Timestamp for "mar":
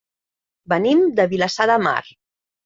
1.89-2.01